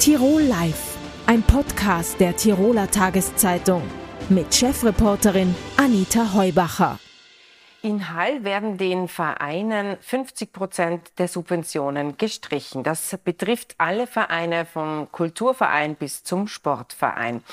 [0.00, 3.82] Tirol Live, ein Podcast der Tiroler Tageszeitung
[4.30, 6.98] mit Chefreporterin Anita Heubacher.
[7.82, 12.82] In Hall werden den Vereinen 50 Prozent der Subventionen gestrichen.
[12.82, 17.44] Das betrifft alle Vereine vom Kulturverein bis zum Sportverein.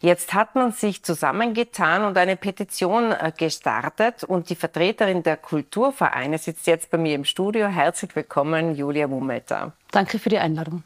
[0.00, 6.38] Jetzt hat man sich zusammengetan und eine Petition äh, gestartet und die Vertreterin der Kulturvereine
[6.38, 7.68] sitzt jetzt bei mir im Studio.
[7.68, 9.72] Herzlich willkommen, Julia Mummeter.
[9.92, 10.82] Danke für die Einladung.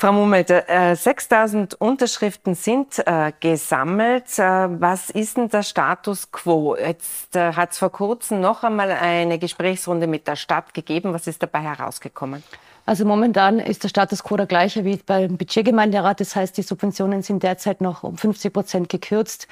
[0.00, 4.38] Frau Mummelte, äh, 6000 Unterschriften sind äh, gesammelt.
[4.38, 6.74] Äh, was ist denn der Status quo?
[6.74, 11.12] Jetzt hat es vor kurzem noch einmal eine Gesprächsrunde mit der Stadt gegeben.
[11.12, 12.42] Was ist dabei herausgekommen?
[12.86, 16.18] Also momentan ist der Status quo der gleiche wie beim Budgetgemeinderat.
[16.20, 19.48] Das heißt, die Subventionen sind derzeit noch um 50 Prozent gekürzt.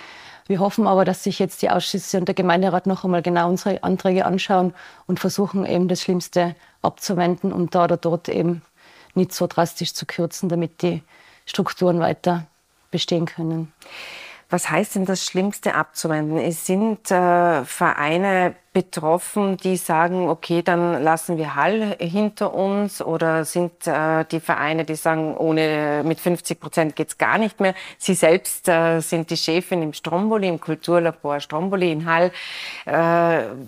[0.46, 3.82] Wir hoffen aber, dass sich jetzt die Ausschüsse und der Gemeinderat noch einmal genau unsere
[3.82, 4.72] Anträge anschauen
[5.06, 8.62] und versuchen eben das Schlimmste abzuwenden und da oder dort eben
[9.18, 11.02] nicht so drastisch zu kürzen, damit die
[11.44, 12.46] Strukturen weiter
[12.90, 13.72] bestehen können.
[14.50, 16.38] Was heißt denn das Schlimmste abzuwenden?
[16.38, 23.44] Es sind äh, Vereine betroffen, die sagen, okay, dann lassen wir Hall hinter uns oder
[23.44, 27.74] sind äh, die Vereine, die sagen, ohne mit 50 Prozent geht's gar nicht mehr.
[27.98, 32.30] Sie selbst äh, sind die Chefin im Stromboli, im Kulturlabor Stromboli in Hall.
[32.84, 32.92] Äh,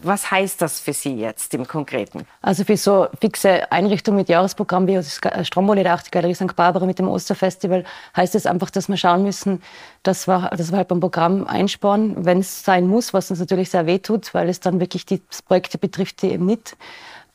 [0.04, 2.24] was heißt das für Sie jetzt im Konkreten?
[2.40, 6.54] Also für so fixe Einrichtungen mit Jahresprogramm wie das Stromboli oder auch die Galerie St.
[6.54, 7.82] Barbara mit dem Osterfestival
[8.16, 9.60] heißt es einfach, dass wir schauen müssen,
[10.04, 13.70] dass wir, dass wir halt beim Programm einsparen, wenn es sein muss, was uns natürlich
[13.70, 16.76] sehr weh tut, weil es dann wirklich wirklich die Projekte betrifft, die eben nicht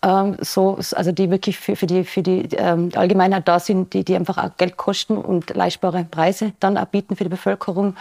[0.02, 4.04] ähm, so, also die wirklich für, für die, für die ähm, Allgemeinheit da sind, die,
[4.04, 7.96] die einfach auch Geld kosten und leistbare Preise dann auch bieten für die Bevölkerung.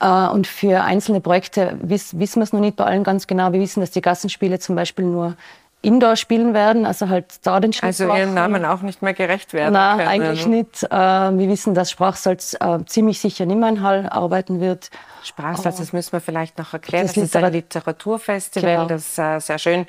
[0.00, 3.52] Äh, und für einzelne Projekte wiss, wissen wir es noch nicht bei allen ganz genau.
[3.52, 5.36] Wir wissen, dass die Gassenspiele zum Beispiel nur
[5.84, 9.52] Indoor spielen werden, also halt da den Schritt Also ihren Namen auch nicht mehr gerecht
[9.52, 10.08] werden Nein, können.
[10.08, 10.82] eigentlich nicht.
[10.84, 14.90] Äh, wir wissen, dass Sprachsalz äh, ziemlich sicher nicht mehr in Hall arbeiten wird.
[15.22, 17.06] Sprachsalz, das müssen wir vielleicht noch erklären.
[17.06, 18.86] Das, das ist ein Literaturfestival, genau.
[18.86, 19.86] das äh, sehr schön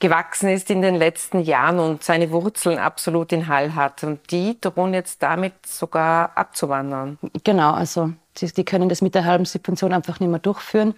[0.00, 4.02] gewachsen ist in den letzten Jahren und seine Wurzeln absolut in Hall hat.
[4.04, 7.18] Und die drohen jetzt damit sogar abzuwandern.
[7.44, 10.94] Genau, also die, die können das mit der halben Subvention einfach nicht mehr durchführen.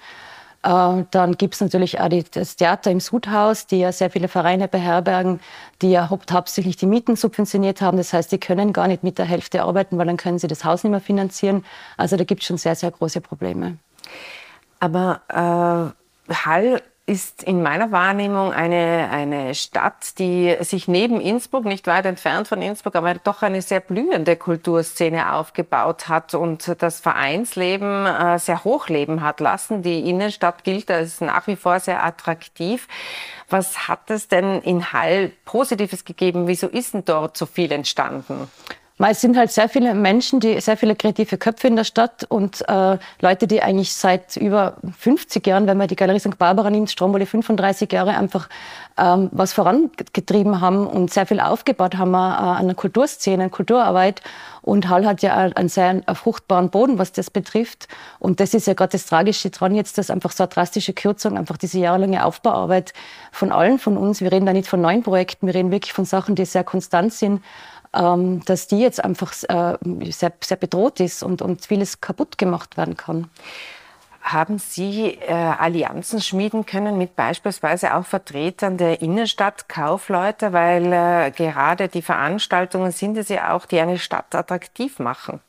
[0.65, 4.67] Äh, dann gibt es natürlich auch das Theater im Sudhaus, die ja sehr viele Vereine
[4.67, 5.41] beherbergen,
[5.83, 7.99] die ja haupt, hauptsächlich die Mieten subventioniert haben.
[7.99, 10.65] Das heißt, die können gar nicht mit der Hälfte arbeiten, weil dann können sie das
[10.65, 11.65] Haus nicht mehr finanzieren.
[11.99, 13.77] Also da gibt es schon sehr, sehr große Probleme.
[14.81, 15.95] Aber
[16.29, 22.07] äh, Hall ist in meiner Wahrnehmung eine, eine Stadt, die sich neben Innsbruck, nicht weit
[22.07, 28.39] entfernt von Innsbruck, aber doch eine sehr blühende Kulturszene aufgebaut hat und das Vereinsleben äh,
[28.39, 29.83] sehr hochleben hat lassen.
[29.83, 32.89] Die Innenstadt gilt als nach wie vor sehr attraktiv.
[33.51, 36.49] Was hat es denn in Hall Positives gegeben?
[36.49, 38.49] Wieso ist denn dort so viel entstanden?
[38.97, 42.65] Es sind halt sehr viele Menschen, die sehr viele kreative Köpfe in der Stadt und
[42.69, 46.39] äh, Leute, die eigentlich seit über 50 Jahren, wenn man die Galerie St.
[46.39, 48.49] Barbara nimmt, Stromboli 35 Jahre einfach
[48.97, 54.23] ähm, was vorangetrieben haben und sehr viel aufgebaut haben äh, an der Kulturszene, an Kulturarbeit.
[54.63, 57.89] Und Hall hat ja einen sehr fruchtbaren Boden, was das betrifft.
[58.21, 61.37] Und das ist ja gerade das Tragische dran jetzt, dass einfach so eine drastische Kürzung,
[61.37, 62.95] einfach diese jahrelange Aufbauarbeit
[63.33, 66.05] von allen von uns, wir reden da nicht von neuen Projekten, wir reden wirklich von
[66.05, 67.43] Sachen, die sehr konstant sind,
[67.95, 69.77] dass die jetzt einfach äh,
[70.11, 73.31] sehr, sehr bedroht ist und, und vieles kaputt gemacht werden kann.
[74.23, 81.89] Haben Sie äh, Allianzen schmieden können mit beispielsweise auch Vertretern der Innenstadtkaufleute, weil äh, gerade
[81.89, 85.41] die Veranstaltungen sind es ja auch, die eine Stadt attraktiv machen?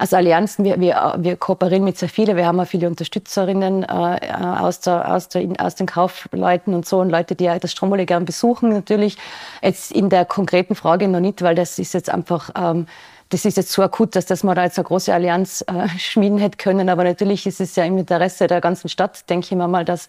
[0.00, 2.34] Als Allianzen, wir, wir, wir kooperieren mit sehr vielen.
[2.34, 7.00] Wir haben auch viele Unterstützerinnen äh, aus, der, aus, der, aus den Kaufleuten und so
[7.00, 8.70] und Leute, die das Stromboli gern besuchen.
[8.70, 9.18] Natürlich
[9.60, 12.86] jetzt in der konkreten Frage noch nicht, weil das ist jetzt einfach ähm,
[13.28, 16.38] das ist jetzt so akut, dass das man da jetzt eine große Allianz äh, schmieden
[16.38, 16.88] hätte können.
[16.88, 20.08] Aber natürlich ist es ja im Interesse der ganzen Stadt, denke ich mir mal, dass,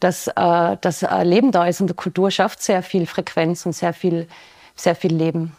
[0.00, 3.92] dass äh, das Leben da ist und die Kultur schafft sehr viel Frequenz und sehr
[3.92, 4.26] viel,
[4.74, 5.56] sehr viel Leben.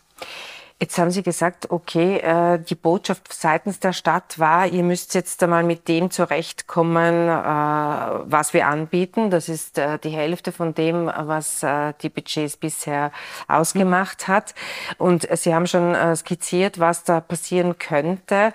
[0.82, 5.44] Jetzt haben Sie gesagt, okay, äh, die Botschaft seitens der Stadt war, ihr müsst jetzt
[5.44, 9.30] einmal mit dem zurechtkommen, äh, was wir anbieten.
[9.30, 11.66] Das ist äh, die Hälfte von dem, was
[12.02, 13.12] die Budgets bisher
[13.50, 14.56] ausgemacht hat.
[14.98, 18.54] Und Sie haben schon skizziert, was da passieren könnte.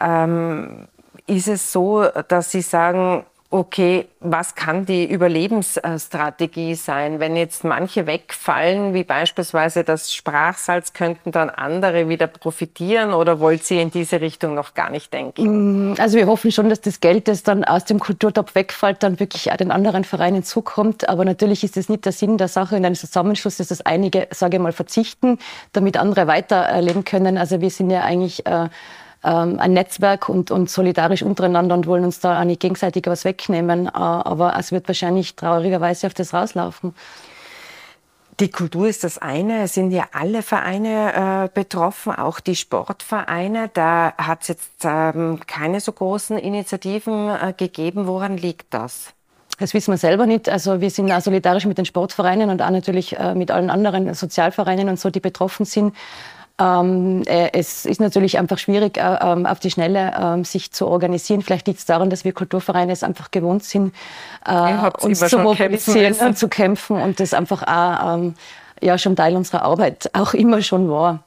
[0.00, 0.88] Ähm,
[1.26, 7.20] ist es so, dass Sie sagen, okay, was kann die Überlebensstrategie sein?
[7.20, 13.70] Wenn jetzt manche wegfallen, wie beispielsweise das Sprachsalz, könnten dann andere wieder profitieren oder wollt
[13.70, 15.92] ihr in diese Richtung noch gar nicht denken?
[15.92, 19.20] Mm, also wir hoffen schon, dass das Geld, das dann aus dem Kulturtopf wegfällt, dann
[19.20, 21.10] wirklich auch den anderen Vereinen zukommt.
[21.10, 24.56] Aber natürlich ist das nicht der Sinn der Sache in einem Zusammenschluss, dass einige, sage
[24.56, 25.38] ich mal, verzichten,
[25.72, 27.36] damit andere weiterleben können.
[27.36, 28.70] Also wir sind ja eigentlich äh,
[29.24, 33.24] ähm, ein Netzwerk und, und solidarisch untereinander und wollen uns da auch nicht gegenseitig was
[33.24, 33.86] wegnehmen.
[33.86, 36.94] Äh, aber es wird wahrscheinlich traurigerweise auf das rauslaufen.
[38.40, 39.62] Die Kultur ist das eine.
[39.62, 43.70] Es sind ja alle Vereine äh, betroffen, auch die Sportvereine.
[43.72, 48.06] Da hat es jetzt ähm, keine so großen Initiativen äh, gegeben.
[48.06, 49.12] Woran liegt das?
[49.58, 50.48] Das wissen wir selber nicht.
[50.48, 54.12] Also wir sind auch solidarisch mit den Sportvereinen und auch natürlich äh, mit allen anderen
[54.14, 55.94] Sozialvereinen und so, die betroffen sind.
[56.62, 60.86] Ähm, äh, es ist natürlich einfach schwierig, äh, ähm, auf die Schnelle ähm, sich zu
[60.86, 61.42] organisieren.
[61.42, 63.94] Vielleicht liegt es daran, dass wir Kulturvereine es einfach gewohnt sind,
[64.46, 68.34] äh, uns zu mobilisieren und zu kämpfen und das einfach auch ähm,
[68.80, 71.24] ja, schon Teil unserer Arbeit auch immer schon war.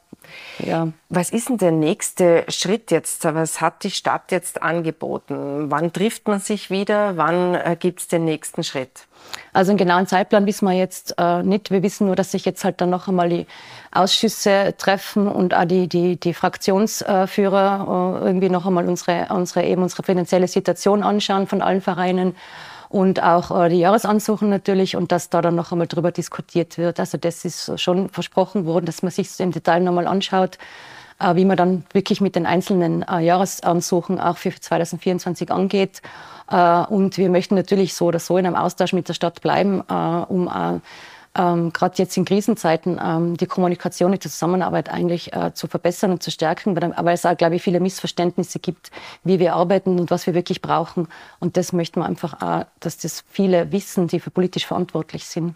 [0.60, 0.89] Ja.
[1.10, 3.24] Was ist denn der nächste Schritt jetzt?
[3.25, 5.69] Was hat die Stadt jetzt angeboten?
[5.69, 7.18] Wann trifft man sich wieder?
[7.18, 9.07] Wann äh, gibt es den nächsten Schritt?
[9.54, 11.72] Also einen genauen Zeitplan wissen wir jetzt äh, nicht.
[11.72, 13.48] Wir wissen nur, dass sich jetzt halt dann noch einmal die
[13.92, 19.83] Ausschüsse treffen und auch die, die, die Fraktionsführer äh, irgendwie noch einmal unsere, unsere, eben
[19.83, 22.36] unsere finanzielle Situation anschauen von allen Vereinen
[22.89, 26.99] und auch äh, die Jahresansuchen natürlich und dass da dann noch einmal drüber diskutiert wird.
[26.99, 30.57] Also das ist schon versprochen worden, dass man sich im Detail noch mal anschaut,
[31.19, 36.01] äh, wie man dann wirklich mit den einzelnen äh, Jahresansuchen auch für 2024 angeht.
[36.47, 40.47] Und wir möchten natürlich so oder so in einem Austausch mit der Stadt bleiben, um
[41.35, 46.23] ähm, gerade jetzt in Krisenzeiten ähm, die Kommunikation, die Zusammenarbeit eigentlich äh, zu verbessern und
[46.23, 48.91] zu stärken, weil, es auch, glaube ich, viele Missverständnisse gibt,
[49.23, 51.07] wie wir arbeiten und was wir wirklich brauchen.
[51.39, 55.55] Und das möchten wir einfach auch, dass das viele wissen, die für politisch verantwortlich sind.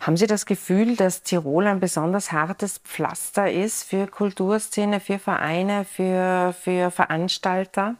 [0.00, 5.84] Haben Sie das Gefühl, dass Tirol ein besonders hartes Pflaster ist für Kulturszene, für Vereine,
[5.84, 7.94] für, für Veranstalter?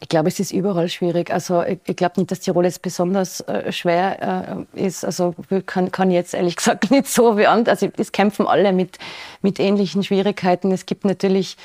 [0.00, 1.32] Ich glaube, es ist überall schwierig.
[1.32, 5.04] Also ich, ich glaube nicht, dass Tirol jetzt besonders äh, schwer äh, ist.
[5.04, 5.34] Also
[5.66, 7.72] kann, kann jetzt ehrlich gesagt nicht so wie andere.
[7.72, 8.98] Also es kämpfen alle mit,
[9.42, 10.70] mit ähnlichen Schwierigkeiten.
[10.72, 11.56] Es gibt natürlich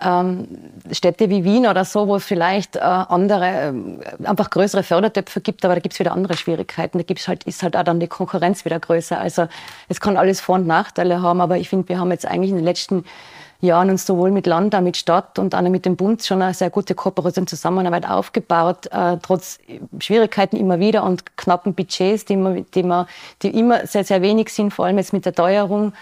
[0.00, 0.48] ähm,
[0.90, 3.74] Städte wie Wien oder so, wo es vielleicht äh, andere,
[4.20, 6.98] äh, einfach größere Fördertöpfe gibt, aber da gibt es wieder andere Schwierigkeiten.
[6.98, 9.18] Da gibt's halt, ist halt auch dann die Konkurrenz wieder größer.
[9.18, 9.46] Also
[9.88, 12.56] es kann alles Vor- und Nachteile haben, aber ich finde, wir haben jetzt eigentlich in
[12.56, 13.04] den letzten
[13.64, 16.54] Jahren uns sowohl mit Land, auch mit Stadt und auch mit dem Bund schon eine
[16.54, 19.58] sehr gute Kooperation, Zusammenarbeit aufgebaut, äh, trotz
[19.98, 23.06] Schwierigkeiten immer wieder und knappen Budgets, die, immer, die, immer,
[23.42, 25.92] die immer sehr, sehr wenig sind, vor allem jetzt mit der Teuerung.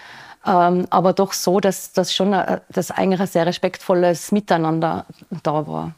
[0.44, 5.06] Ähm, aber doch so, dass das schon ein, dass eigentlich ein sehr respektvolles Miteinander
[5.42, 5.92] da war.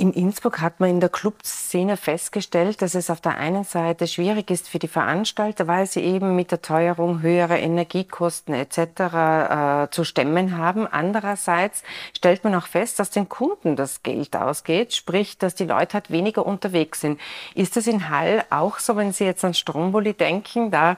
[0.00, 4.50] In Innsbruck hat man in der Clubszene festgestellt, dass es auf der einen Seite schwierig
[4.50, 8.78] ist für die Veranstalter, weil sie eben mit der Teuerung höhere Energiekosten etc.
[8.78, 10.86] Äh, zu stemmen haben.
[10.86, 11.82] Andererseits
[12.16, 16.10] stellt man auch fest, dass den Kunden das Geld ausgeht, sprich, dass die Leute halt
[16.10, 17.20] weniger unterwegs sind.
[17.54, 20.70] Ist das in Hall auch so, wenn Sie jetzt an Stromboli denken?
[20.70, 20.96] Da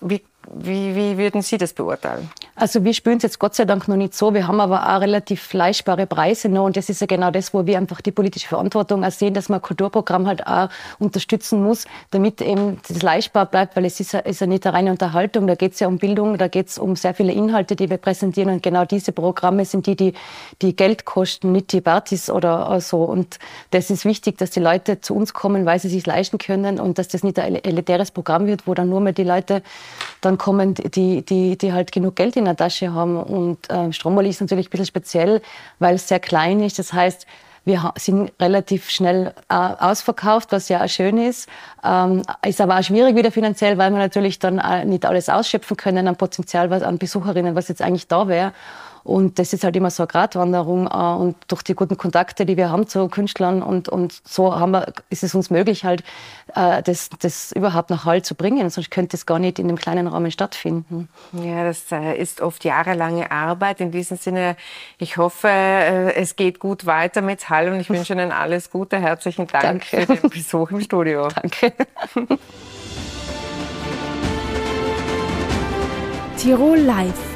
[0.00, 0.22] wie
[0.52, 2.30] wie, wie würden Sie das beurteilen?
[2.58, 4.32] Also wir spüren es jetzt Gott sei Dank noch nicht so.
[4.32, 6.64] Wir haben aber auch relativ fleischbare Preise noch.
[6.64, 9.50] Und das ist ja genau das, wo wir einfach die politische Verantwortung auch sehen, dass
[9.50, 14.20] man Kulturprogramm halt auch unterstützen muss, damit eben das leistbar bleibt, weil es ist ja,
[14.20, 15.46] ist ja nicht eine reine Unterhaltung.
[15.46, 17.98] Da geht es ja um Bildung, da geht es um sehr viele Inhalte, die wir
[17.98, 18.48] präsentieren.
[18.48, 20.14] Und genau diese Programme sind die, die,
[20.62, 23.02] die Geld kosten, nicht die Partys oder so.
[23.02, 23.38] Und
[23.72, 26.96] das ist wichtig, dass die Leute zu uns kommen, weil sie sich leisten können und
[26.96, 29.62] dass das nicht ein elitäres Programm wird, wo dann nur mehr die Leute
[30.22, 33.16] dann kommen, die, die, die halt genug Geld in der Tasche haben.
[33.18, 35.42] Und äh, Stromboli ist natürlich ein bisschen speziell,
[35.78, 36.78] weil es sehr klein ist.
[36.78, 37.26] Das heißt,
[37.66, 41.48] wir sind relativ schnell äh, ausverkauft, was ja auch schön ist.
[41.84, 45.76] Ähm, ist aber auch schwierig wieder finanziell, weil wir natürlich dann äh, nicht alles ausschöpfen
[45.76, 48.52] können an Potenzial, was an Besucherinnen, was jetzt eigentlich da wäre.
[49.06, 50.88] Und das ist halt immer so eine Gratwanderung.
[50.88, 54.72] Äh, und durch die guten Kontakte, die wir haben zu Künstlern und, und so haben
[54.72, 56.02] wir, ist es uns möglich, halt
[56.56, 58.68] äh, das, das überhaupt nach Hall zu bringen.
[58.68, 61.08] Sonst könnte es gar nicht in dem kleinen Rahmen stattfinden.
[61.32, 63.80] Ja, das äh, ist oft jahrelange Arbeit.
[63.80, 64.56] In diesem Sinne,
[64.98, 68.98] ich hoffe, es geht gut weiter mit Hall und ich wünsche Ihnen alles Gute.
[68.98, 69.84] Herzlichen Dank Danke.
[69.84, 71.28] für den Besuch im Studio.
[71.34, 71.72] Danke.
[76.36, 77.35] Tirol Live